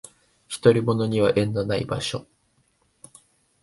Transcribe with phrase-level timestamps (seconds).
[0.49, 2.25] 独り者には縁のない場所